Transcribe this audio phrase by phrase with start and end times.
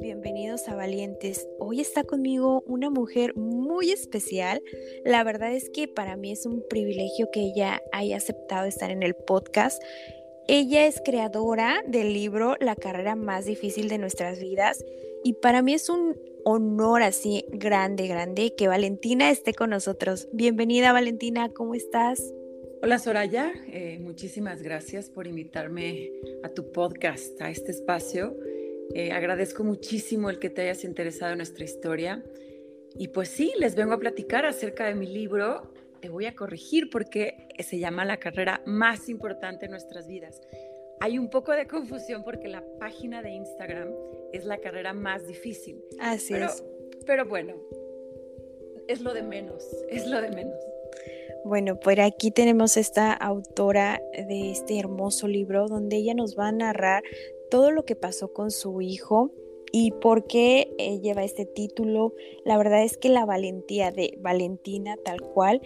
[0.00, 1.48] bienvenidos a Valientes.
[1.58, 4.62] Hoy está conmigo una mujer muy especial.
[5.04, 9.02] La verdad es que para mí es un privilegio que ella haya aceptado estar en
[9.02, 9.82] el podcast.
[10.48, 14.84] Ella es creadora del libro La carrera más difícil de nuestras vidas
[15.24, 20.28] y para mí es un honor así grande, grande que Valentina esté con nosotros.
[20.32, 22.22] Bienvenida Valentina, ¿cómo estás?
[22.82, 26.12] Hola Soraya, eh, muchísimas gracias por invitarme
[26.44, 28.36] a tu podcast, a este espacio.
[28.94, 32.22] Eh, agradezco muchísimo el que te hayas interesado en nuestra historia.
[32.94, 35.72] Y pues sí, les vengo a platicar acerca de mi libro.
[36.00, 40.40] Te voy a corregir porque se llama La carrera más importante en nuestras vidas.
[41.00, 43.90] Hay un poco de confusión porque la página de Instagram
[44.32, 45.82] es la carrera más difícil.
[45.98, 46.64] Así es.
[47.04, 47.54] Pero bueno,
[48.88, 50.58] es lo de menos, es lo de menos.
[51.44, 56.52] Bueno, por aquí tenemos esta autora de este hermoso libro donde ella nos va a
[56.52, 57.04] narrar
[57.50, 59.30] todo lo que pasó con su hijo
[59.72, 62.14] y por qué eh, lleva este título.
[62.44, 65.60] La verdad es que la valentía de Valentina tal cual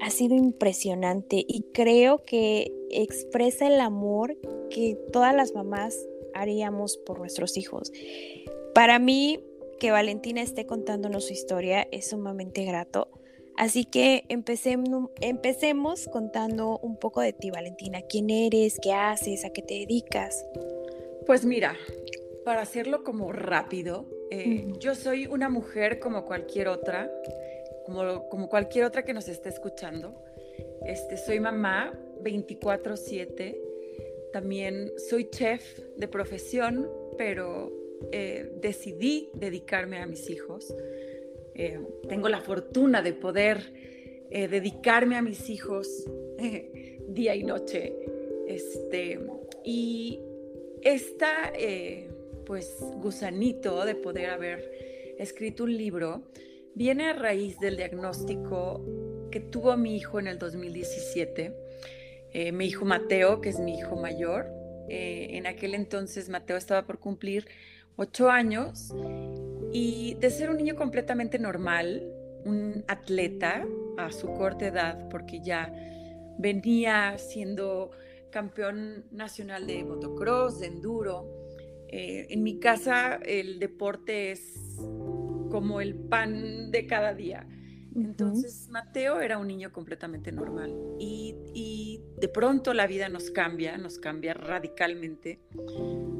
[0.00, 4.36] ha sido impresionante y creo que expresa el amor
[4.70, 5.96] que todas las mamás
[6.34, 7.92] haríamos por nuestros hijos.
[8.74, 9.40] Para mí,
[9.78, 13.08] que Valentina esté contándonos su historia es sumamente grato
[13.56, 18.00] Así que empecemos, empecemos contando un poco de ti, Valentina.
[18.02, 18.78] ¿Quién eres?
[18.82, 19.44] ¿Qué haces?
[19.44, 20.44] ¿A qué te dedicas?
[21.26, 21.76] Pues mira,
[22.44, 27.10] para hacerlo como rápido, eh, yo soy una mujer como cualquier otra,
[27.86, 30.14] como, como cualquier otra que nos esté escuchando.
[30.84, 33.58] Este, soy mamá 24/7.
[34.34, 37.72] También soy chef de profesión, pero
[38.12, 40.74] eh, decidí dedicarme a mis hijos.
[41.54, 43.72] Eh, tengo la fortuna de poder
[44.30, 46.04] dedicarme a mis hijos
[47.08, 47.94] día y noche.
[48.48, 49.20] Este,
[49.62, 50.20] y
[50.84, 51.52] esta,
[52.46, 56.30] pues, gusanito de poder haber escrito un libro
[56.74, 58.84] viene a raíz del diagnóstico
[59.30, 61.52] que tuvo mi hijo en el 2017.
[62.52, 64.46] mi hijo Mateo, que es mi hijo mayor,
[64.88, 67.46] en aquel entonces Mateo estaba por cumplir
[67.96, 68.92] ocho años
[69.72, 72.02] y de ser un niño completamente normal,
[72.44, 73.66] un atleta
[73.96, 75.72] a su corta edad, porque ya
[76.38, 77.92] venía siendo
[78.34, 81.30] campeón nacional de motocross, de enduro.
[81.88, 84.76] Eh, en mi casa el deporte es
[85.52, 87.46] como el pan de cada día.
[87.94, 94.00] Entonces Mateo era un niño completamente normal y, de pronto la vida nos cambia, nos
[94.00, 95.40] cambia radicalmente.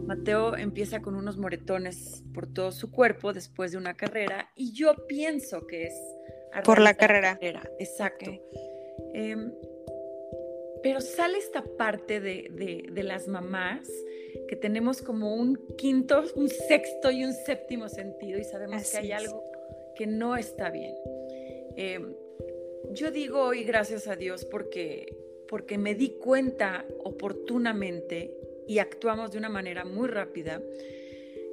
[0.07, 4.95] Mateo empieza con unos moretones por todo su cuerpo después de una carrera y yo
[5.09, 5.95] pienso que es...
[6.65, 7.41] Por la carrera.
[7.81, 8.31] Exacto.
[9.15, 9.51] Em,
[10.85, 13.91] pero sale esta parte de, las mamás
[14.47, 19.13] que tenemos como un quinto, un sexto y un séptimo sentido y sabemos que hay
[19.13, 19.43] algo
[19.97, 20.95] que no está bien.
[21.77, 22.15] Em,
[22.93, 25.17] yo digo hoy gracias a Dios porque,
[25.49, 28.37] porque me di cuenta oportunamente
[28.69, 30.63] y actuamos de una manera muy rápida.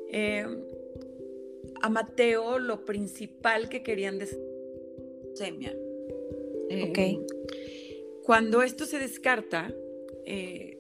[0.09, 0.62] Em,
[1.81, 4.41] a Mateo lo principal que querían decir
[5.36, 5.74] semia.
[6.70, 6.91] Em,
[8.24, 9.74] cuando esto se descarta,
[10.26, 10.78] eh,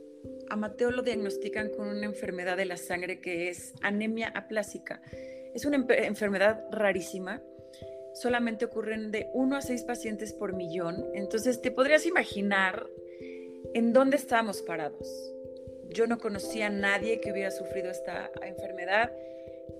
[0.49, 5.01] a Mateo lo diagnostican con una enfermedad de la sangre que es anemia aplásica.
[5.53, 7.41] Es una enfermedad rarísima
[8.13, 11.05] solamente ocurren de 1 a 6 pacientes por millón.
[11.13, 12.87] Entonces, te podrías imaginar
[13.73, 15.33] en dónde estábamos parados.
[15.89, 19.11] Yo no conocía a nadie que hubiera sufrido esta enfermedad.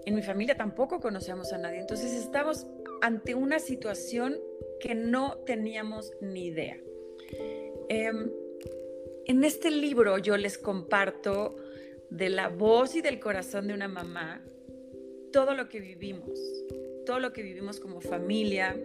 [0.06, 1.80] En mi familia tampoco conocíamos a nadie.
[1.80, 2.68] Entonces, estamos
[3.02, 4.40] ante una situación
[4.80, 6.78] que no teníamos ni idea.
[7.94, 8.32] Em,
[9.26, 11.58] en este libro yo les comparto
[12.10, 14.42] de la voz y del corazón de una mamá
[15.34, 16.40] todo lo que vivimos,
[17.06, 18.78] todo lo que vivimos como familia,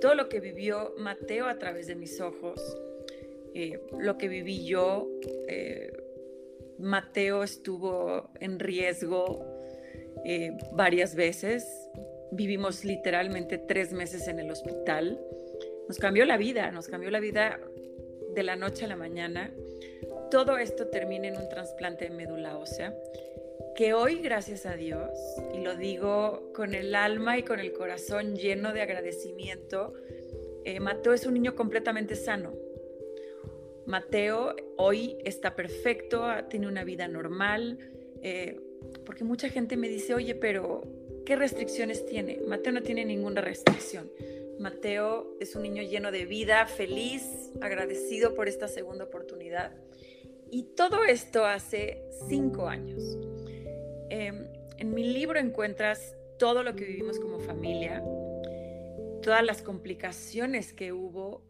[0.00, 2.62] todo lo que vivió Mateo a través de mis ojos,
[3.54, 5.06] eh, lo que viví yo.
[5.46, 5.92] Eh,
[6.78, 9.44] Mateo estuvo en riesgo
[10.24, 11.66] eh, varias veces.
[12.32, 15.20] Vivimos literalmente tres meses en el hospital.
[15.88, 17.60] Nos cambió la vida, nos cambió la vida
[18.34, 19.52] de la noche a la mañana.
[20.30, 22.94] Todo esto termina en un trasplante de médula ósea
[23.74, 25.10] que hoy, gracias a Dios,
[25.54, 29.94] y lo digo con el alma y con el corazón lleno de agradecimiento,
[30.64, 32.52] eh, Mateo es un niño completamente sano.
[33.86, 37.78] Mateo hoy está perfecto, tiene una vida normal,
[38.22, 38.60] eh,
[39.06, 40.82] porque mucha gente me dice, oye, pero
[41.24, 42.40] ¿qué restricciones tiene?
[42.46, 44.10] Mateo no tiene ninguna restricción.
[44.60, 49.72] Mateo es un niño lleno de vida, feliz, agradecido por esta segunda oportunidad.
[50.50, 53.18] Y todo esto hace cinco años.
[54.10, 54.46] Em,
[54.76, 58.04] en mi libro encuentras todo lo que vivimos como familia,
[59.22, 61.42] todas las complicaciones que hubo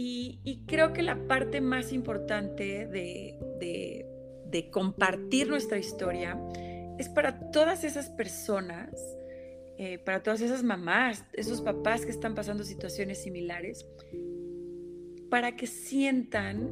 [0.00, 4.06] y, creo que la parte más importante de,
[4.70, 6.38] compartir nuestra historia
[6.98, 8.90] es para todas esas personas,
[9.78, 13.86] eh, para todas esas mamás, esos papás que están pasando situaciones similares,
[15.30, 16.68] para que sientan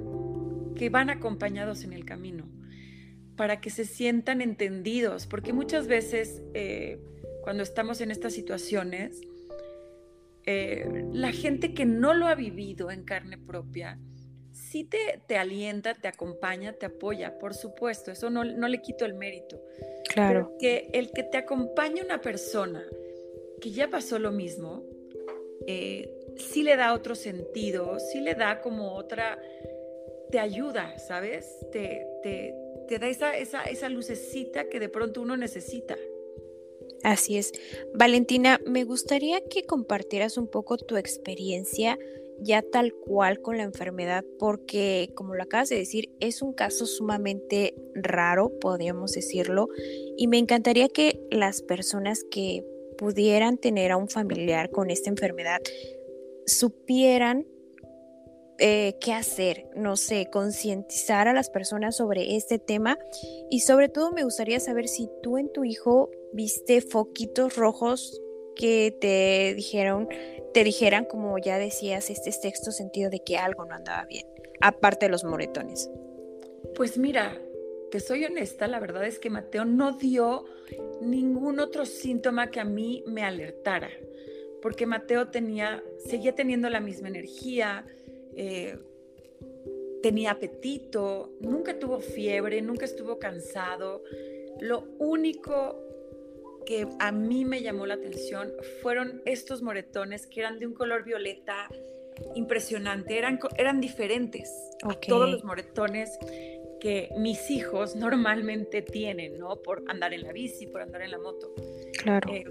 [0.74, 2.48] que van acompañados en el camino,
[3.36, 7.00] para que se sientan entendidos, porque muchas veces eh,
[7.42, 9.20] cuando estamos en estas situaciones,
[10.44, 14.00] eh, la gente que no lo ha vivido en carne propia,
[14.50, 19.04] sí te, te alienta, te acompaña, te apoya, por supuesto, eso no, no le quito
[19.04, 19.60] el mérito.
[20.16, 20.56] Claro.
[20.58, 22.82] que el que te acompañe una persona
[23.60, 24.82] que ya pasó lo mismo,
[25.66, 29.38] eh, sí le da otro sentido, sí le da como otra,
[30.30, 31.58] te ayuda, ¿sabes?
[31.70, 32.54] Te, te,
[32.88, 35.96] te da esa, esa, esa lucecita que de pronto uno necesita.
[37.02, 37.52] Así es.
[37.94, 41.98] Valentina, me gustaría que compartieras un poco tu experiencia
[42.40, 46.86] ya tal cual con la enfermedad, porque como lo acabas de decir, es un caso
[46.86, 49.68] sumamente raro, podríamos decirlo,
[50.16, 52.64] y me encantaría que las personas que
[52.98, 55.60] pudieran tener a un familiar con esta enfermedad
[56.46, 57.46] supieran
[58.58, 62.98] eh, qué hacer, no sé, concientizar a las personas sobre este tema
[63.50, 68.22] y sobre todo me gustaría saber si tú en tu hijo viste foquitos rojos
[68.56, 70.08] que te dijeron,
[70.52, 74.26] te dijeran, como ya decías, este sexto sentido de que algo no andaba bien,
[74.60, 75.90] aparte de los moretones.
[76.74, 77.40] Pues mira,
[77.90, 80.46] te soy honesta, la verdad es que Mateo no dio
[81.00, 83.90] ningún otro síntoma que a mí me alertara,
[84.60, 87.86] porque Mateo tenía, seguía teniendo la misma energía,
[88.34, 88.78] eh,
[90.02, 94.02] tenía apetito, nunca tuvo fiebre, nunca estuvo cansado.
[94.60, 95.85] Lo único
[96.66, 98.52] que a mí me llamó la atención
[98.82, 101.68] fueron estos moretones que eran de un color violeta
[102.34, 104.50] impresionante, eran, eran diferentes
[104.82, 106.18] a todos los moretones
[106.80, 109.62] que mis hijos normalmente tienen, ¿no?
[109.62, 111.54] Por andar en la bici, por andar en la moto.
[112.02, 112.30] Claro.
[112.32, 112.44] Eh,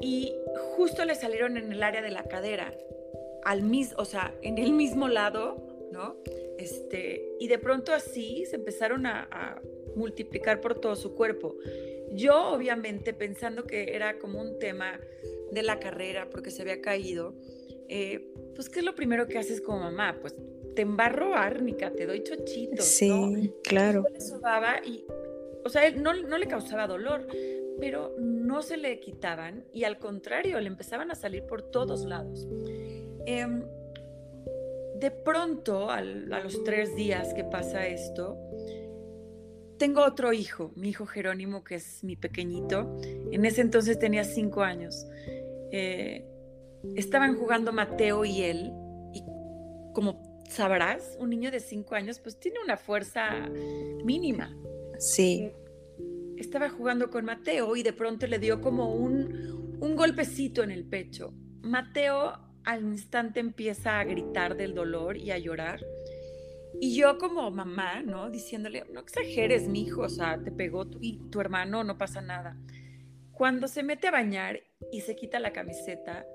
[0.00, 0.34] y
[0.76, 2.74] justo le salieron en el área de la cadera
[3.44, 6.16] al mismo, o sea, en el mismo lado, ¿no?
[6.58, 9.60] Este, y de pronto así se empezaron a,
[9.96, 11.56] multiplicar por todo su cuerpo.
[12.12, 14.98] Yo, obviamente, pensando que era como un tema
[15.52, 17.34] de la carrera, porque se había caído,
[17.88, 20.18] eh, pues, ¿qué es lo primero que haces como mamá?
[20.20, 20.34] Pues
[20.74, 22.84] te embarro árnica, te doy chochitos.
[22.84, 24.04] Sí, claro.
[24.84, 25.04] Y y,
[25.64, 27.26] o sea, él no, no le causaba dolor,
[27.80, 32.46] pero no se le quitaban y al contrario, le empezaban a salir por todos lados.
[33.26, 33.64] Em,
[34.98, 38.38] de pronto, a los tres días que pasa esto,
[39.80, 43.00] tengo otro hijo, mi hijo Jerónimo, que es mi pequeñito.
[43.32, 45.06] En ese entonces tenía cinco años.
[45.72, 46.22] Eh,
[46.96, 48.72] estaban jugando Mateo y él,
[49.14, 49.24] y
[49.94, 53.48] como sabrás, un niño de cinco años pues tiene una fuerza
[54.04, 54.54] mínima.
[54.98, 55.50] Sí.
[56.36, 60.84] Estaba jugando con Mateo y de pronto le dio como un, un golpecito en el
[60.84, 61.32] pecho.
[61.62, 62.34] Mateo
[62.64, 65.80] al instante empieza a gritar del dolor y a llorar.
[66.78, 68.30] Y yo como mamá, ¿no?
[68.30, 72.20] Diciéndole, no exageres, mi hijo, o sea, te pegó tu, y tu hermano, no pasa
[72.20, 72.56] nada.
[73.32, 74.60] Cuando se mete a bañar
[74.92, 76.26] y se quita la camiseta,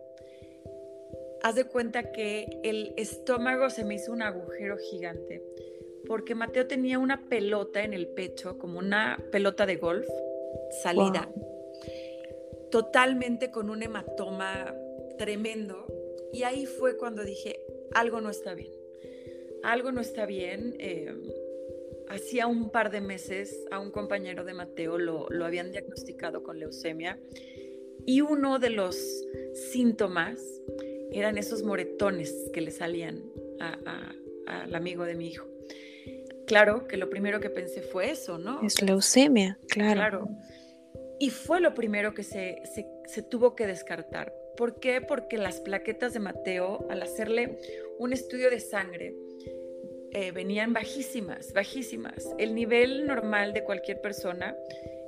[1.43, 5.41] haz de cuenta que el estómago se me hizo un agujero gigante,
[6.07, 10.07] porque Mateo tenía una pelota en el pecho, como una pelota de golf,
[10.83, 11.29] salida,
[12.71, 14.75] totalmente con un hematoma
[15.17, 15.86] tremendo
[16.36, 17.62] y ahí fue cuando dije,
[17.93, 18.74] algo no está bien.
[19.65, 20.75] Algo no está bien.
[20.79, 21.13] Eh,
[22.10, 26.60] hacía un par de meses a un compañero de Mateo lo, lo habían diagnosticado con
[26.60, 27.19] leucemia
[28.05, 28.95] y uno de los
[29.72, 30.39] síntomas
[31.12, 33.24] eran esos moretones que le salían
[34.48, 35.48] al amigo de mi hijo.
[36.45, 38.62] Claro que lo primero que pensé fue eso, ¿no?
[38.62, 39.95] Es leucemia, claro.
[39.95, 40.27] Claro.
[41.19, 44.34] Y fue lo primero que se, se, se tuvo que descartar.
[44.57, 45.01] ¿Por qué?
[45.01, 47.57] Porque las plaquetas de Mateo, al hacerle
[47.98, 49.15] un estudio de sangre,
[50.17, 52.25] eh, venían bajísimas, bajísimas.
[52.38, 54.55] El nivel normal de cualquier persona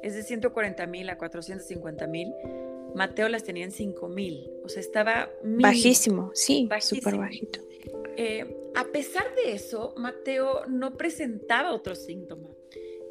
[0.04, 2.34] es de 140 mil a 450 mil.
[2.94, 4.52] Mateo las tenía en 5 mil.
[4.66, 5.32] O sea, estaba...
[5.44, 7.62] bajísimo, sí, súper bajito.
[8.18, 12.50] Eh, a pesar de eso, Mateo no presentaba otro síntoma.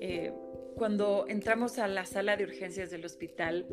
[0.03, 0.35] Eh,
[0.76, 3.66] cuando entramos a la sala de urgencias del hospital,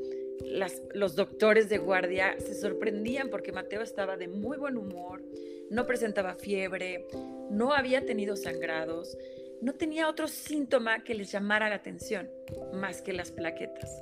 [0.93, 5.21] los doctores de guardia se sorprendían porque Mateo estaba de muy buen humor,
[5.69, 7.05] no presentaba fiebre,
[7.49, 9.17] no había tenido sangrados,
[9.61, 12.29] no tenía otro síntoma que les llamara la atención
[12.73, 14.01] más que las plaquetas.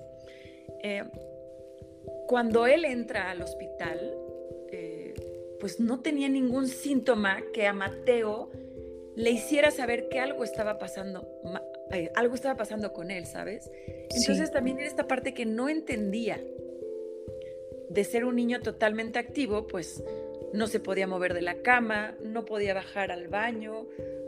[0.83, 1.03] Eh,
[2.27, 4.15] cuando él entra al hospital,
[4.71, 5.13] eh,
[5.59, 8.51] pues no tenía ningún síntoma que a Mateo
[9.15, 11.27] le hiciera saber que algo estaba pasando,
[11.93, 13.69] eh, algo estaba pasando con él, ¿sabes?
[14.15, 16.39] Entonces también era esta parte que no entendía.
[17.89, 20.01] De ser un niño totalmente activo, pues
[20.53, 23.87] no se podía mover de la cama, no podía bajar al baño,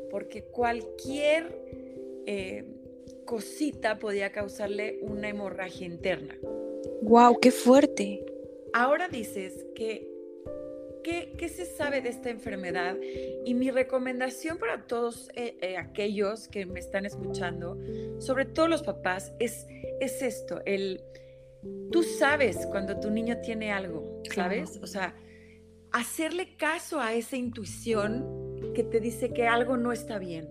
[0.10, 1.58] porque cualquier
[2.26, 2.66] eh,
[3.26, 6.38] cosita podía causarle una hemorragia interna.
[7.02, 7.40] ¡Wow!
[7.40, 8.26] ¡Qué fuerte!
[8.74, 10.13] Ahora dices que
[11.04, 12.96] ¿Qué, se sabe de esta enfermedad?
[13.46, 17.78] Y mi recomendación para todos eh, eh, aquellos que me están escuchando,
[18.20, 19.68] sobre todo los papás, es,
[20.00, 21.04] es esto, el,
[21.92, 24.80] tú sabes cuando tu niño tiene algo, ¿sabes?
[24.82, 25.16] O sea,
[25.92, 30.50] hacerle caso a esa intuición que te dice que algo no está bien.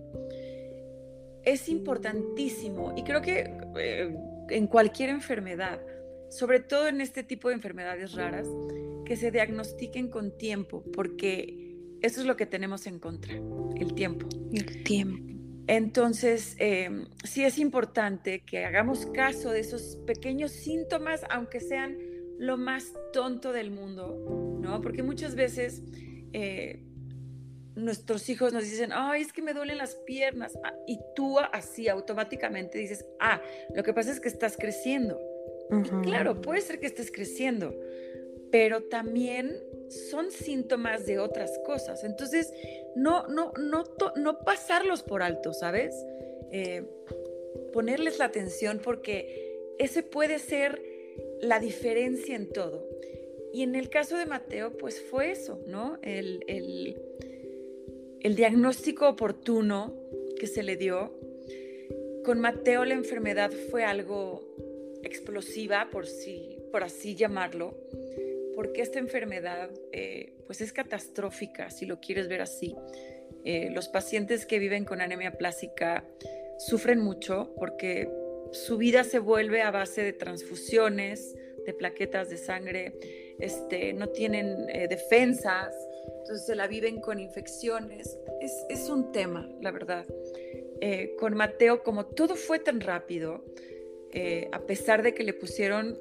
[1.43, 4.15] Es importantísimo y creo que eh,
[4.49, 5.81] en cualquier enfermedad,
[6.29, 8.47] sobre todo en este tipo de enfermedades raras,
[9.05, 13.33] que se diagnostiquen con tiempo, porque eso es lo que tenemos en contra,
[13.75, 14.27] el tiempo.
[14.51, 15.33] El tiempo.
[15.67, 21.97] Entonces, em, sí es importante que hagamos caso de esos pequeños síntomas, aunque sean
[22.37, 24.81] lo más tonto del mundo, ¿no?
[24.81, 25.81] Porque muchas veces
[26.33, 26.83] eh,
[27.75, 31.87] nuestros hijos nos dicen, ay, es que me duelen las piernas, ah, y tú así
[31.87, 33.41] automáticamente dices, ah,
[33.75, 35.19] lo que pasa es que estás creciendo.
[36.03, 37.73] Claro, puede ser que estés creciendo,
[38.53, 42.03] pero también son síntomas de otras cosas.
[42.03, 42.53] Entonces,
[42.95, 43.83] no, no, no,
[44.15, 45.95] no pasarlos por alto, ¿sabes?
[46.51, 46.83] Eh,
[47.73, 50.79] ponerles la atención porque ese puede ser
[51.41, 52.87] la diferencia en todo.
[53.51, 55.97] Y en el caso de Mateo, pues fue eso, ¿no?
[56.03, 57.01] El, el,
[58.19, 59.95] el diagnóstico oportuno
[60.39, 61.11] que se le dio.
[62.23, 64.47] Con Mateo la enfermedad fue algo
[65.01, 66.05] explosiva, por,
[66.71, 67.73] por así llamarlo
[68.55, 72.75] porque esta enfermedad eh, pues es catastrófica, si lo quieres ver así.
[73.43, 76.05] Eh, los pacientes que viven con anemia plástica
[76.59, 78.09] sufren mucho porque
[78.51, 82.93] su vida se vuelve a base de transfusiones, de plaquetas de sangre,
[83.39, 85.73] este, no tienen eh, defensas,
[86.19, 88.17] entonces se la viven con infecciones.
[88.41, 90.05] Es, es un tema, la verdad.
[91.17, 93.45] con Mateo, como todo fue tan rápido,
[94.51, 95.97] a pesar de que le pusieron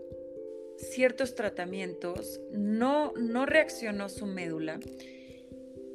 [0.77, 4.81] ciertos tratamientos, no, no reaccionó su médula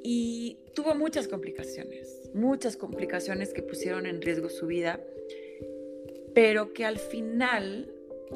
[0.03, 5.01] y tuvo muchas complicaciones, muchas complicaciones que pusieron en riesgo su vida,
[6.34, 7.91] pero que al final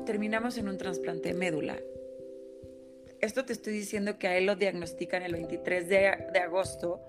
[0.06, 1.80] terminamos en un trasplante de médula.
[3.22, 5.98] Esto te estoy diciendo que a él lo diagnostican el 23 de,
[6.34, 7.02] de agosto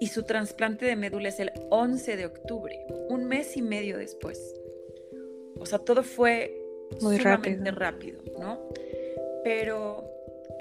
[0.00, 2.78] y su trasplante de médula es el 11 de octubre,
[3.08, 4.54] un mes y medio después.
[5.58, 6.61] O sea, todo fue
[7.00, 7.64] muy rápido.
[7.72, 8.68] rápido, ¿no?
[9.44, 10.04] Pero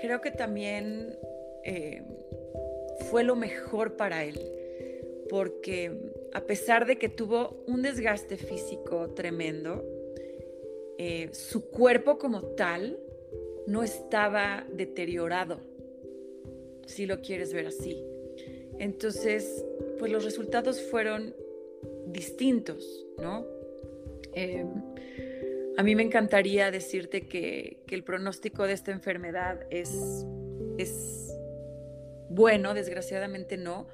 [0.01, 1.17] creo que también
[1.63, 2.03] eh,
[3.09, 4.39] fue lo mejor para él,
[5.29, 5.91] porque
[6.33, 9.85] a pesar de que tuvo un desgaste físico tremendo,
[10.97, 12.99] eh, su cuerpo como tal
[13.67, 15.59] no estaba deteriorado,
[16.85, 18.03] si lo quieres ver así.
[18.79, 19.65] Entonces,
[19.99, 21.35] pues los resultados fueron
[22.07, 23.45] distintos, ¿no?
[24.33, 24.65] Eh,
[25.77, 30.25] a mí me encantaría decirte que, el pronóstico de esta enfermedad es,
[30.77, 31.33] es
[32.29, 33.87] bueno, desgraciadamente no,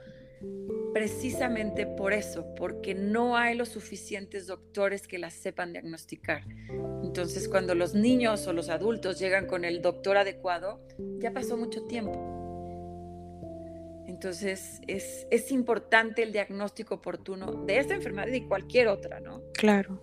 [0.94, 6.44] precisamente por eso, porque no hay los suficientes doctores que la sepan diagnosticar.
[7.04, 10.80] Entonces, cuando los niños o los adultos llegan con el doctor adecuado,
[11.20, 12.34] ya pasó mucho tiempo.
[14.08, 19.44] Entonces, es, es importante el diagnóstico oportuno de esta enfermedad y cualquier otra, ¿no?
[19.54, 20.02] Claro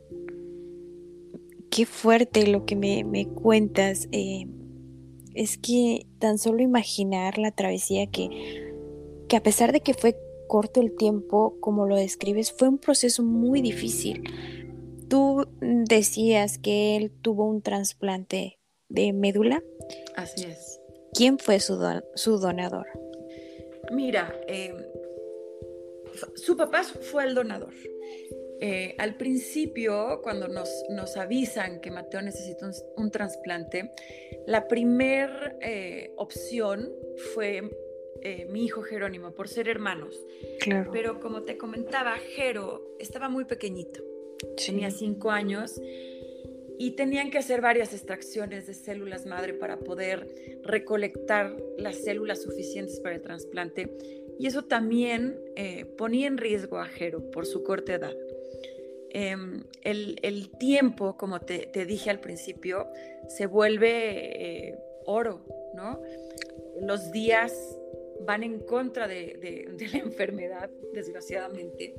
[1.75, 4.09] qué fuerte lo que me, cuentas.
[4.13, 4.47] Eh,
[5.35, 8.73] es que tan solo imaginar la travesía que,
[9.29, 10.17] que a pesar de que fue
[10.47, 14.23] corto el tiempo, como lo describes, fue un proceso muy difícil.
[15.09, 19.61] Tú decías que él tuvo un trasplante de médula.
[20.15, 20.81] Así es.
[21.13, 21.77] ¿Quién fue su,
[22.15, 22.87] su donador?
[23.91, 24.73] Mira, eh,
[26.37, 27.75] su papá fue el donador.
[28.61, 33.91] Eh, al principio, cuando nos, avisan que Mateo necesita un, trasplante,
[34.47, 36.91] la primera eh, opción
[37.35, 37.71] fue
[38.23, 40.19] eh, mi hijo Jerónimo, por ser hermanos.
[40.61, 40.91] Claro.
[40.93, 44.03] Pero como te comentaba, Jero estaba muy pequeñito,
[44.65, 45.81] tenía cinco años
[46.79, 52.99] y tenían que hacer varias extracciones de células madre para poder recolectar las células suficientes
[53.01, 53.97] para el trasplante
[54.39, 58.15] y eso también eh, ponía en riesgo a Jero por su corta edad.
[59.17, 62.89] Em, el, tiempo, como te, dije al principio,
[63.29, 66.03] se vuelve eh, oro, ¿no?
[66.81, 67.55] Los días
[68.23, 69.39] van en contra de,
[69.79, 71.95] de la enfermedad, desgraciadamente,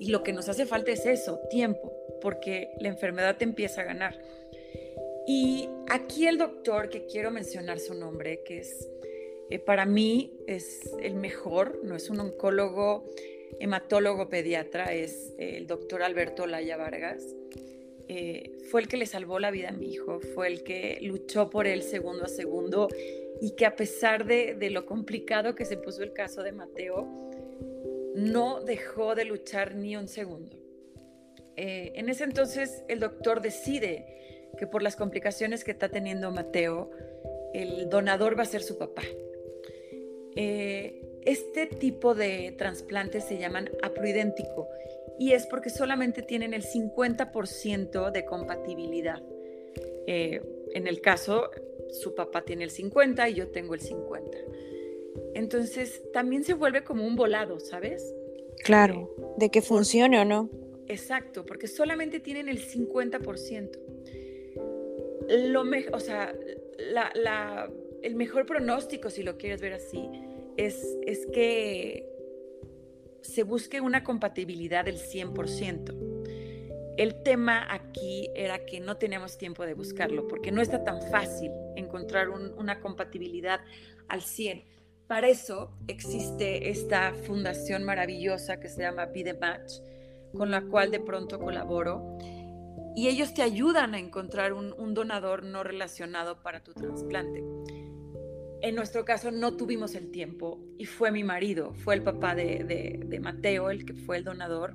[0.00, 3.84] y lo que nos hace falta es eso, tiempo, porque la enfermedad te empieza a
[3.84, 4.20] ganar.
[5.28, 8.88] Y aquí el doctor, que quiero mencionar su nombre, que es
[9.50, 13.04] eh, para mí es el mejor, no es un oncólogo,
[13.60, 17.34] hematólogo pediatra, es el doctor Alberto Laya Vargas.
[18.08, 21.50] Eh, fue el que le salvó la vida a mi hijo, fue el que luchó
[21.50, 22.88] por él segundo a segundo
[23.40, 27.06] y que a pesar de, lo complicado que se puso el caso de Mateo,
[28.14, 30.56] no dejó de luchar ni un segundo.
[31.56, 34.06] Eh, en ese entonces el doctor decide
[34.56, 36.90] que por las complicaciones que está teniendo Mateo,
[37.52, 39.02] el donador va a ser su papá.
[40.34, 44.66] Eh, este tipo de trasplantes se llaman aploidéntico
[45.18, 49.22] y es porque solamente tienen el 50% de compatibilidad.
[50.06, 50.40] Eh,
[50.72, 51.50] en el caso,
[51.90, 54.38] su papá tiene el 50 y yo tengo el 50.
[55.34, 58.10] Entonces, también se vuelve como un volado, ¿sabes?
[58.64, 60.48] Claro, de que funcione o no.
[60.86, 63.78] Exacto, porque solamente tienen el 50%.
[65.28, 66.34] Lo o sea,
[68.00, 70.08] el mejor pronóstico, si lo quieres ver así,
[70.58, 72.06] es, que
[73.22, 76.96] se busque una compatibilidad del 100%.
[76.96, 81.52] El tema aquí era que no teníamos tiempo de buscarlo, porque no está tan fácil
[81.76, 83.60] encontrar una compatibilidad
[84.08, 84.64] al 100.
[85.06, 89.74] Para eso existe esta fundación maravillosa que se llama Be the Match,
[90.36, 92.18] con la cual de pronto colaboro.
[92.96, 97.44] Y ellos te ayudan a encontrar un donador no relacionado para tu trasplante.
[98.60, 103.18] En nuestro caso no tuvimos el tiempo y fue mi marido, fue el papá de,
[103.22, 104.74] Mateo el que fue el donador.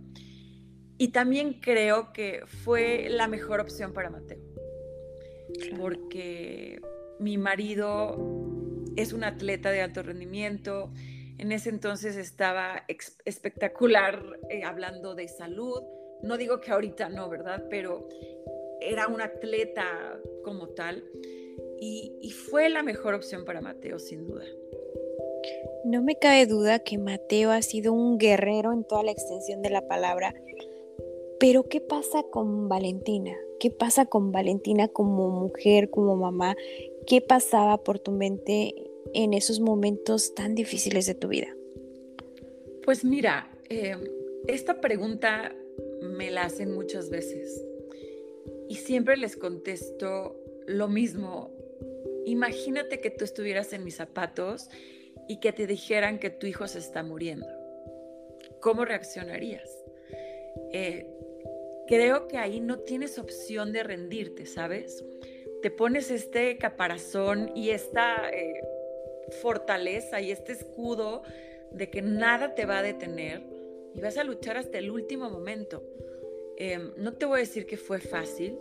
[0.97, 4.39] Y también creo que fue la mejor opción para Mateo,
[5.77, 6.79] porque
[7.19, 8.15] mi marido
[8.95, 10.93] es un atleta de alto rendimiento,
[11.39, 12.85] en ese entonces estaba
[13.25, 15.81] espectacular eh, hablando de salud,
[16.21, 17.65] no digo que ahorita no, ¿verdad?
[17.69, 18.07] Pero
[18.79, 21.03] era un atleta como tal
[21.83, 24.45] y, fue la mejor opción para Mateo, sin duda.
[25.85, 29.69] No me cabe duda que Mateo ha sido un guerrero en toda la extensión de
[29.69, 30.33] la palabra,
[31.39, 33.35] pero ¿qué pasa con Valentina?
[33.59, 36.55] ¿Qué pasa con Valentina como mujer, como mamá?
[37.05, 38.73] ¿Qué pasaba por tu mente
[39.13, 41.47] en esos momentos tan difíciles de tu vida?
[42.85, 43.95] Pues mira, eh,
[44.47, 45.53] esta pregunta
[46.01, 47.65] me la hacen muchas veces
[48.69, 51.51] y siempre les contesto lo mismo
[52.25, 54.69] Imagínate que tú estuvieras en mis zapatos
[55.27, 57.47] y que te dijeran que tu hijo se está muriendo.
[58.59, 59.69] ¿Cómo reaccionarías?
[60.71, 61.07] Eh,
[61.87, 65.03] creo que ahí no tienes opción de rendirte, ¿sabes?
[65.61, 68.61] Te pones este caparazón y esta eh,
[69.41, 71.23] fortaleza y este escudo
[71.71, 73.43] de que nada te va a detener
[73.93, 75.83] y vas a luchar hasta el último momento.
[76.57, 78.59] Eh, no te voy a decir que fue fácil,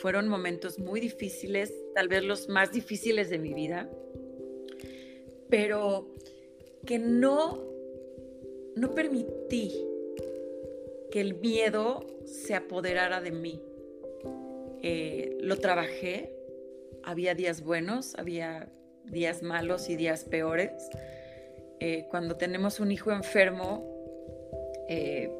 [0.00, 3.88] fueron momentos muy difíciles, tal vez los más difíciles de mi vida,
[5.48, 6.10] pero
[6.86, 7.62] que no,
[8.74, 9.72] no permití
[11.10, 13.62] que el miedo se apoderara de mí.
[14.82, 16.34] Eh, lo trabajé,
[17.04, 18.72] había días buenos, había
[19.04, 20.72] días malos y días peores.
[21.80, 23.86] Eh, cuando tenemos un hijo enfermo,
[24.88, 25.30] eh,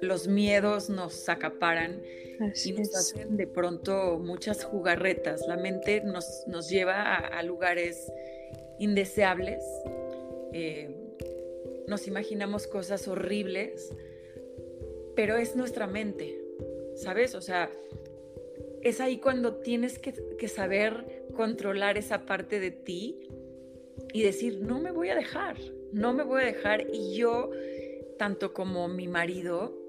[0.00, 2.02] los miedos nos acaparan
[2.64, 5.46] y nos hacen de pronto muchas jugarretas.
[5.48, 8.10] La mente nos, nos lleva a, lugares
[8.78, 9.62] indeseables.
[10.52, 10.94] Eh,
[11.88, 13.92] nos imaginamos cosas horribles,
[15.16, 16.38] pero es nuestra mente,
[16.94, 17.34] ¿sabes?
[17.34, 17.70] O sea,
[18.82, 23.28] es ahí cuando tienes que, que saber controlar esa parte de ti
[24.12, 25.56] y decir, no me voy a dejar,
[25.92, 26.86] no me voy a dejar.
[26.92, 27.50] Y yo,
[28.16, 29.87] tanto como mi marido,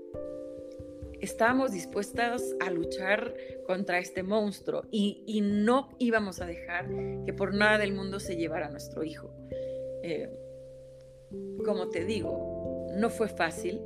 [1.22, 3.34] estábamos dispuestas a luchar
[3.66, 6.88] contra este monstruo y, no íbamos a dejar
[7.26, 9.32] que por nada del mundo se llevara nuestro hijo.
[10.04, 10.30] Eh,
[11.66, 13.82] como te digo, no fue fácil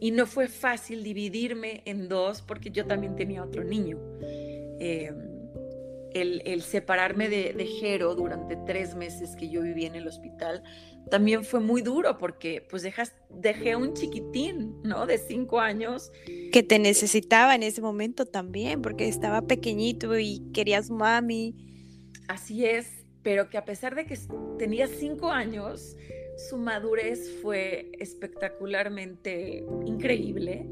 [0.00, 3.98] y no fue fácil dividirme en dos porque yo también tenía otro niño.
[4.80, 5.12] Eh,
[6.14, 10.62] el, separarme de, de, Jero durante tres meses que yo viví en el hospital
[11.10, 15.06] también fue muy duro porque pues dejas, dejé un chiquitín, ¿no?
[15.06, 16.12] De cinco años.
[16.52, 21.54] Que te necesitaba en ese momento también porque estaba pequeñito y querías mami.
[22.28, 24.18] Así es, pero que a pesar de que
[24.58, 25.96] tenía cinco años,
[26.48, 30.66] su madurez fue espectacularmente increíble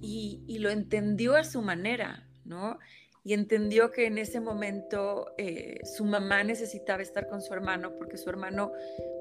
[0.00, 2.78] y, y lo entendió a su manera, ¿no?
[3.26, 8.18] Y entendió que en ese momento eh, su mamá necesitaba estar con su hermano porque
[8.18, 8.72] su hermano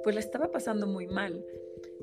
[0.03, 1.43] pues la estaba pasando muy mal.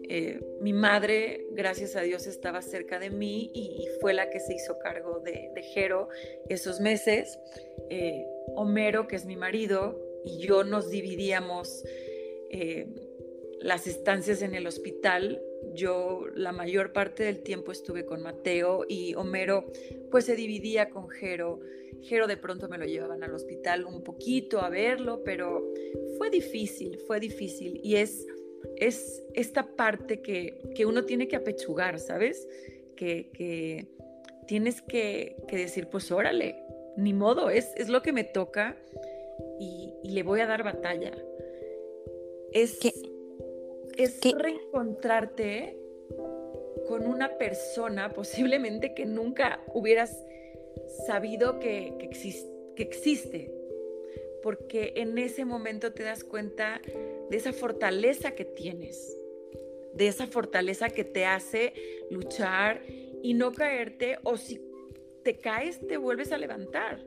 [0.09, 4.53] Eh, mi madre, gracias a Dios, estaba cerca de mí y, fue la que se
[4.53, 6.09] hizo cargo de, de Jero
[6.49, 7.39] esos meses.
[7.89, 11.85] Eh, Homero, que es mi marido, y yo nos dividíamos
[13.63, 15.41] las estancias en el hospital
[15.75, 19.67] yo la mayor parte del tiempo estuve con Mateo y Homero
[20.11, 21.61] pues se dividía con Jero.
[22.03, 25.73] Jero de pronto me lo llevaban al hospital un poquito a verlo, pero
[26.19, 27.81] fue difícil, fue difícil.
[27.83, 28.27] Y es,
[28.77, 32.49] es esta parte que, uno tiene que apechugar, ¿sabes?
[32.97, 33.87] Que,
[34.47, 36.57] tienes que, decir, pues órale,
[36.97, 38.77] ni modo, es, es lo que me toca
[39.59, 41.13] y, le voy a dar batalla.
[42.53, 42.79] Es
[43.97, 45.79] es reencontrarte
[46.89, 50.25] con una persona posiblemente que nunca hubieras
[51.07, 51.95] sabido que,
[52.77, 53.53] que existe,
[54.43, 56.81] porque en ese momento te das cuenta
[57.31, 59.17] de esa fortaleza que tienes,
[59.95, 61.73] de esa fortaleza que te hace
[62.11, 62.83] luchar
[63.23, 64.61] y no caerte, o si
[65.23, 67.05] te caes, te vuelves a levantar.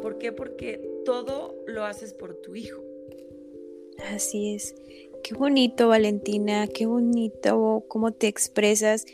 [0.00, 0.32] ¿Por qué?
[0.32, 2.82] Porque todo lo haces por tu hijo.
[4.10, 4.74] Así es.
[5.22, 9.04] Qué bonito, Valentina, qué bonito cómo te expresas.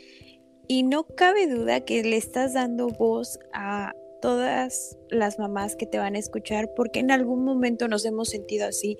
[0.67, 3.93] Y no cabe duda que le estás dando voz a
[4.25, 8.65] todas las mamás que te van a escuchar, porque en algún momento nos hemos sentido
[8.65, 8.97] así,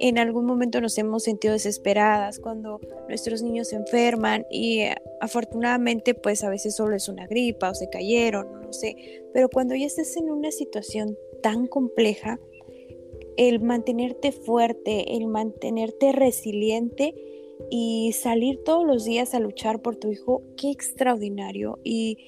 [0.00, 6.12] en algún momento nos hemos sentido desesperadas cuando nuestros niños se enferman y eh, afortunadamente
[6.12, 9.86] pues a veces solo es una gripa o se cayeron, no sé, pero cuando ya
[9.86, 12.38] estés en una situación tan compleja,
[13.36, 17.14] el mantenerte fuerte, el mantenerte resiliente
[17.70, 21.78] y salir todos los días a luchar por tu hijo, qué extraordinario.
[21.84, 22.18] Y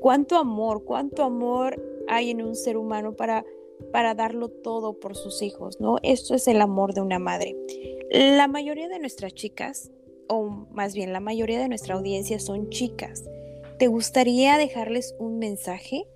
[0.00, 3.44] cuánto amor, cuánto amor hay en un ser humano para,
[3.92, 5.96] para darlo todo por sus hijos, ¿no?
[6.02, 7.56] Esto es el amor de una madre.
[8.10, 9.90] La mayoría de nuestras chicas,
[10.28, 13.24] o más bien la mayoría de nuestra audiencia son chicas.
[13.78, 16.06] ¿Te gustaría dejarles un mensaje?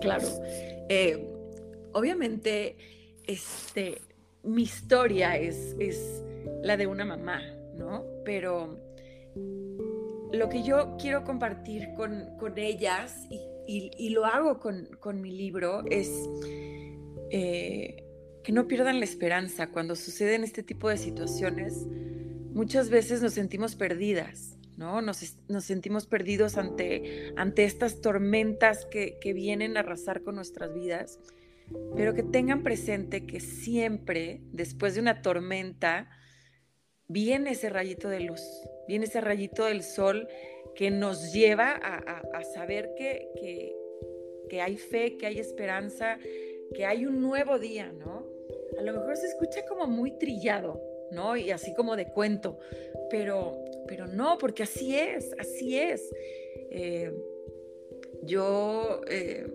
[0.00, 0.28] Claro.
[0.88, 1.31] Eh,
[1.92, 2.76] obviamente,
[3.26, 4.00] este,
[4.42, 6.22] mi historia es, es
[6.62, 7.42] la de una mamá,
[7.76, 8.04] ¿no?
[8.24, 8.78] Pero
[10.32, 13.26] lo que yo quiero compartir con, ellas,
[13.66, 16.10] y, lo hago con, mi libro, es
[17.30, 18.04] eh,
[18.42, 19.68] que no pierdan la esperanza.
[19.70, 21.86] Cuando suceden este tipo de situaciones,
[22.52, 25.02] muchas veces nos sentimos perdidas, ¿no?
[25.02, 31.20] Nos, sentimos perdidos ante, ante estas tormentas que, que vienen a arrasar con nuestras vidas
[31.94, 36.08] pero que tengan presente que siempre, después de una tormenta,
[37.08, 38.42] viene ese rayito de luz,
[38.88, 40.28] viene ese rayito del sol
[40.74, 43.28] que nos lleva a, saber que,
[44.48, 46.18] que, hay fe, que hay esperanza,
[46.74, 48.26] que hay un nuevo día, ¿no?
[48.78, 50.80] A lo mejor se escucha como muy trillado,
[51.10, 51.36] ¿no?
[51.36, 52.58] Y así como de cuento,
[53.10, 56.10] pero, pero no, porque así es, así es.
[56.70, 57.12] Eh,
[58.22, 59.46] yo eh,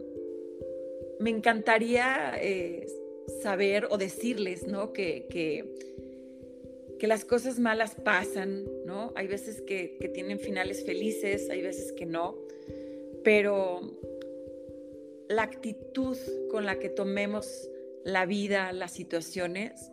[1.20, 2.88] me encantaría eh,
[3.42, 4.94] saber o decirles, ¿no?
[4.94, 5.88] Que, que,
[7.08, 9.14] las cosas malas pasan, ¿no?
[9.16, 12.36] Hay veces que, que tienen finales felices, hay veces que no,
[13.24, 13.80] pero
[15.30, 16.18] la actitud
[16.52, 17.70] con la que tomemos
[18.04, 19.92] la vida, las situaciones,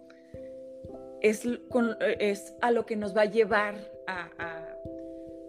[1.20, 1.42] es,
[2.20, 4.30] es a lo que nos va a llevar a,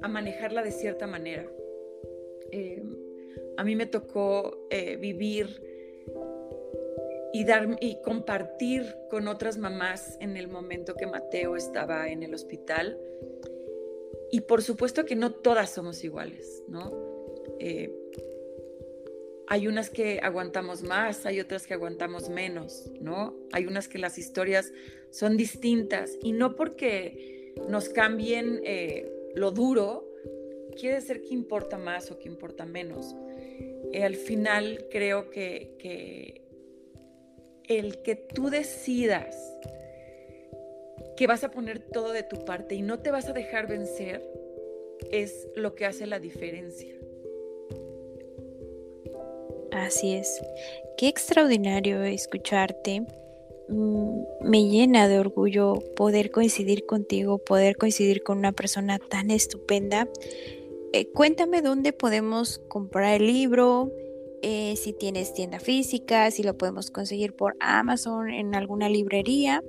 [0.02, 1.46] a, manejarla de cierta manera.
[2.52, 2.82] Eh,
[3.58, 5.62] a mí me tocó eh, vivir
[7.34, 12.34] y, dar, y compartir con otras mamás en el momento que Mateo estaba en el
[12.34, 13.00] hospital.
[14.32, 16.92] Y por supuesto que no todas somos iguales, ¿no?
[17.60, 17.94] Eh,
[19.48, 23.36] hay unas que aguantamos más, hay otras que aguantamos menos, ¿no?
[23.52, 24.74] Hay unas que las historias
[25.12, 30.12] son distintas y no porque nos cambien eh, lo duro,
[30.78, 33.16] quiere decir que importa más o que importa menos.
[33.92, 36.42] Eh, al final creo que,
[37.68, 39.36] el que tú decidas
[41.18, 44.22] que vas a poner todo de tu parte y no te vas a dejar vencer
[45.12, 46.94] es lo que hace la diferencia.
[49.72, 50.42] Así es.
[50.98, 53.04] Qué extraordinario escucharte.
[53.68, 60.08] Mm, me llena de orgullo poder coincidir contigo, poder coincidir con una persona tan estupenda.
[60.98, 63.92] Eh, cuéntame dónde podemos comprar el libro,
[64.42, 69.62] eh, si tienes tienda física, si lo podemos conseguir por Amazon, en alguna librería.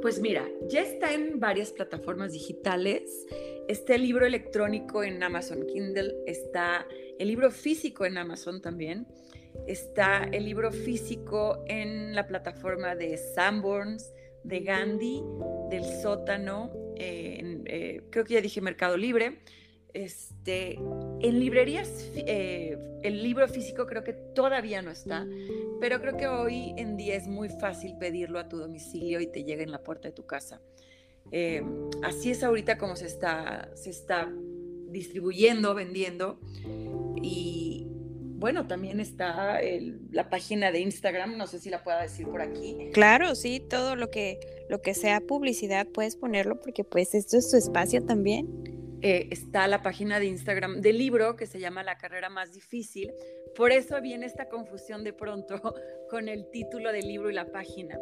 [0.00, 3.26] Pues mira, ya está en varias plataformas digitales.
[3.68, 6.86] Está el libro electrónico en Amazon Kindle, está
[7.18, 9.06] el libro físico en Amazon también,
[9.66, 15.22] está el libro físico en la plataforma de Sanborns, de Gandhi,
[15.68, 19.40] del sótano, eh, eh, creo que ya dije Mercado Libre.
[19.94, 25.26] Este, en librerías, eh, el libro físico creo que todavía no está,
[25.80, 29.44] pero creo que hoy en día es muy fácil pedirlo a tu domicilio y te
[29.44, 30.60] llega en la puerta de tu casa.
[31.32, 31.62] Eh,
[32.02, 34.30] así es ahorita como se está, se está
[34.88, 36.38] distribuyendo, vendiendo.
[37.22, 39.58] Y bueno, también está
[40.10, 42.90] la página de Instagram, no sé si la pueda decir por aquí.
[42.92, 47.50] Claro, sí, todo lo que, lo que sea publicidad puedes ponerlo porque pues esto es
[47.50, 48.46] tu espacio también.
[49.00, 53.12] Eh, está la página de Instagram del libro que se llama La carrera más difícil.
[53.54, 55.54] Por eso viene esta confusión de pronto
[56.10, 57.98] con el título del libro y la página.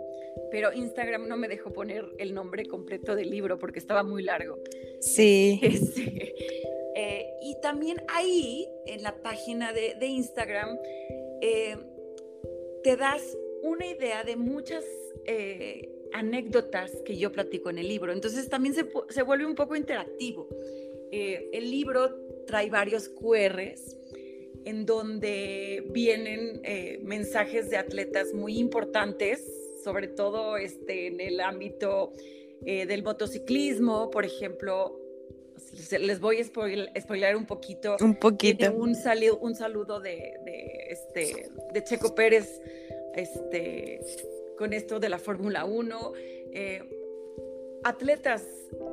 [0.50, 4.58] Pero Instagram no me dejó poner el nombre completo del libro porque estaba muy largo.
[5.00, 5.60] Sí.
[6.98, 10.78] Eh, y también ahí, en la página de, Instagram,
[11.42, 11.76] eh,
[12.82, 14.82] te das una idea de muchas
[16.18, 18.12] anécdotas que yo platico en el libro.
[18.12, 20.48] Entonces también se, se vuelve un poco interactivo.
[21.10, 22.14] Eh, el libro
[22.46, 23.96] trae varios QRs
[24.64, 29.44] en donde vienen eh, mensajes de atletas muy importantes,
[29.84, 32.12] sobre todo este, en el ámbito
[32.64, 35.00] eh, del motociclismo, por ejemplo.
[35.90, 37.96] Les voy a spoiler, un poquito.
[38.00, 38.72] Un poquito.
[38.74, 38.94] Un,
[39.40, 40.34] un saludo de,
[40.90, 42.60] este, de Checo Pérez
[43.14, 44.00] este,
[44.56, 46.12] con esto de la Fórmula 1.
[47.84, 48.44] atletas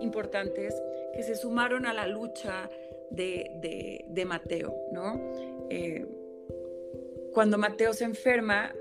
[0.01, 0.75] importantes
[1.13, 2.69] que se sumaron a la lucha
[3.09, 5.31] de, Mateo, ¿no?
[5.69, 6.05] Eh,
[7.31, 8.73] cuando Mateo se enferma,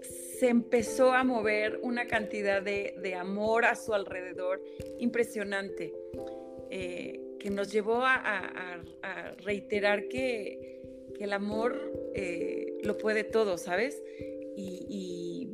[0.00, 4.62] se empezó a mover una cantidad de, amor a su alrededor
[4.98, 5.94] impresionante,
[6.70, 8.82] eh, que nos llevó a,
[9.44, 10.74] reiterar que,
[11.18, 11.80] el amor
[12.14, 14.02] eh, lo puede todo, ¿sabes?
[14.54, 15.50] Y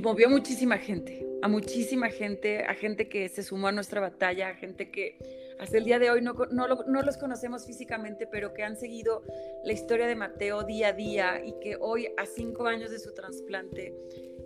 [0.00, 4.54] movió muchísima gente, a muchísima gente, a gente que se sumó a nuestra batalla, a
[4.54, 5.16] gente que
[5.58, 9.22] hasta el día de hoy no, no, los conocemos físicamente, pero que han seguido
[9.64, 13.12] la historia de Mateo día a día y que hoy, a cinco años de su
[13.12, 13.94] trasplante,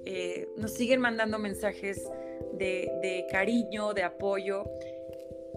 [0.06, 2.08] eh, nos siguen mandando mensajes
[2.54, 4.64] de, de, cariño, de apoyo.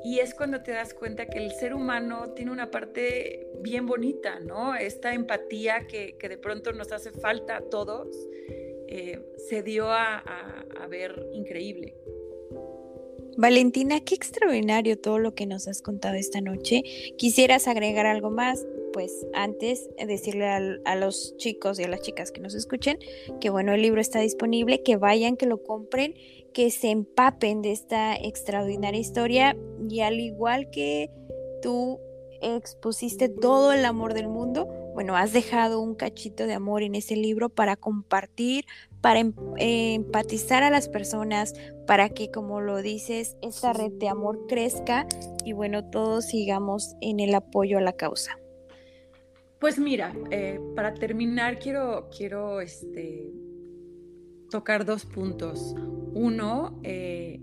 [0.03, 4.39] Y es cuando te das cuenta que el ser humano tiene una parte bien bonita,
[4.39, 4.75] ¿no?
[4.75, 8.07] Esta empatía que, que de pronto nos hace falta a todos
[8.87, 9.19] eh,
[9.49, 10.23] se dio a,
[10.89, 11.95] ver increíble.
[13.37, 16.83] Valentina, qué extraordinario todo lo que nos has contado esta noche.
[17.17, 18.65] ¿Quisieras agregar algo más?
[18.93, 22.97] Pues antes decirle a, los chicos y a las chicas que nos escuchen
[23.41, 26.13] que bueno, el libro está disponible, que vayan, que lo compren,
[26.53, 29.57] que se empapen de esta extraordinaria historia
[29.89, 31.09] y al igual que
[31.61, 31.99] tú
[32.41, 37.17] expusiste todo el amor del mundo, bueno, has dejado un cachito de amor en ese
[37.17, 38.63] libro para compartir,
[39.01, 41.53] para em, empatizar a las personas,
[41.85, 45.05] para que, como lo dices, esta red de amor crezca
[45.43, 48.39] y bueno, todos sigamos en el apoyo a la causa.
[49.59, 53.33] Pues mira, eh, para terminar quiero, quiero este,
[54.49, 55.75] tocar dos puntos.
[56.13, 57.41] Uno, eh,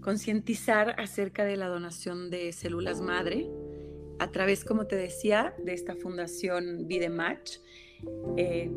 [0.00, 3.50] concientizar acerca de la donación de células madre
[4.18, 7.58] a través, como te decía, de esta fundación Vidematch.
[8.36, 8.70] Eh,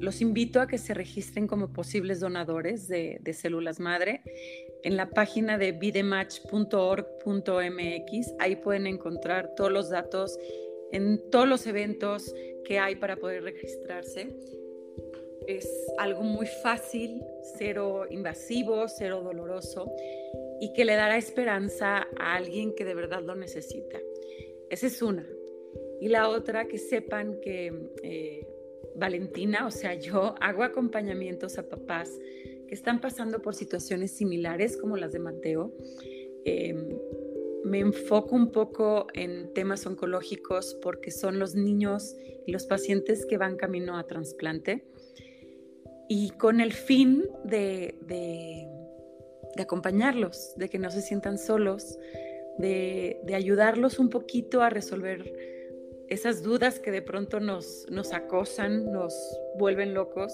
[0.00, 4.22] los invito a que se registren como posibles donadores de, células madre
[4.82, 8.34] en la página de vidematch.org.mx.
[8.38, 10.38] Ahí pueden encontrar todos los datos
[10.92, 12.32] en todos los eventos
[12.64, 14.28] que hay para poder registrarse.
[15.46, 17.22] Es algo muy fácil,
[17.56, 19.92] cero invasivo, cero doloroso
[20.60, 23.98] y que le dará esperanza a alguien que de verdad lo necesita.
[24.70, 25.26] Esa es una.
[26.00, 28.46] Y la otra, que sepan que eh,
[28.96, 32.10] Valentina, o sea, yo hago acompañamientos a papás
[32.66, 35.72] que están pasando por situaciones similares como las de Mateo.
[36.44, 36.98] Em,
[37.64, 43.38] me enfoco un poco en temas oncológicos porque son los niños y los pacientes que
[43.38, 44.84] van camino a trasplante
[46.08, 51.98] y con el fin de, de acompañarlos, de que no se sientan solos,
[52.58, 55.32] de, ayudarlos un poquito a resolver
[56.08, 59.14] esas dudas que de pronto nos, acosan, nos
[59.58, 60.32] vuelven locos.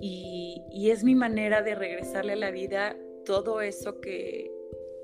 [0.00, 4.50] Y, y, es mi manera de regresarle a la vida todo eso que,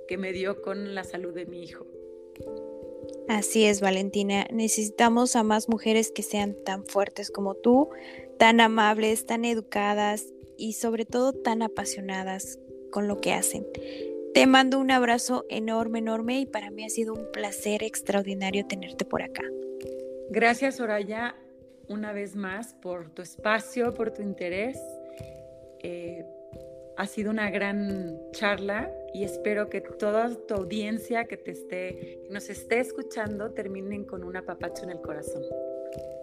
[0.07, 1.87] que me dio con la salud de mi hijo.
[3.29, 4.47] Así es, Valentina.
[4.53, 7.89] Necesitamos a más mujeres que sean tan fuertes como tú,
[8.39, 10.27] tan amables, tan educadas
[10.59, 12.59] y sobre todo tan apasionadas
[12.91, 13.67] con lo que hacen.
[14.35, 19.05] Te mando un abrazo enorme, enorme y para mí ha sido un placer extraordinario tenerte
[19.05, 19.43] por acá.
[20.31, 21.37] Gracias, Soraya,
[21.89, 24.79] una vez más por tu espacio, por tu interés.
[25.81, 26.25] Eh,
[26.97, 32.29] ha sido una gran charla y espero que toda tu audiencia que te esté, que
[32.31, 35.43] nos esté escuchando terminen con un apapacho en el corazón.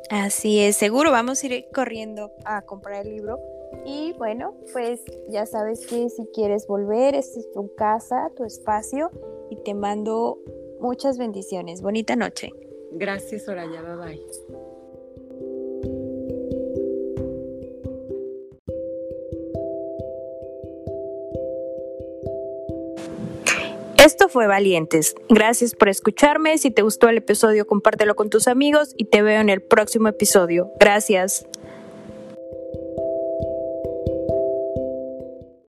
[0.09, 3.39] Así es, seguro vamos a ir corriendo a comprar el libro.
[3.85, 9.11] Y bueno, pues ya sabes que si quieres volver, esta es tu casa, tu espacio,
[9.49, 10.39] y te mando
[10.79, 11.81] muchas bendiciones.
[11.81, 12.51] Bonita noche.
[12.91, 13.81] Gracias, Soraya.
[13.81, 14.79] Bye bye.
[24.03, 25.15] Esto fue Valientes.
[25.27, 26.57] Gracias por escucharme.
[26.57, 30.07] Si te gustó el episodio, compártelo con tus amigos y te veo en el próximo
[30.07, 30.71] episodio.
[30.79, 31.45] Gracias.